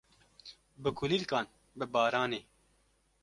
bi 0.81 0.89
kulîlkan, 0.99 1.45
bi 1.77 1.85
baranê. 1.93 2.41